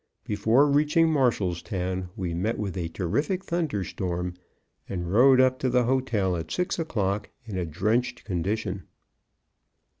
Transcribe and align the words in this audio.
Before 0.23 0.67
reaching 0.67 1.09
Marshalltown, 1.11 2.09
we 2.15 2.33
met 2.33 2.57
with 2.57 2.75
a 2.75 2.87
terrific 2.87 3.43
thunderstorm, 3.45 4.33
and 4.89 5.11
rode 5.13 5.39
up 5.39 5.59
to 5.59 5.69
the 5.69 5.83
hotel 5.83 6.35
at 6.35 6.49
six 6.49 6.79
o'clock 6.79 7.29
in 7.45 7.55
a 7.55 7.67
drenched 7.67 8.23
condition. 8.23 8.87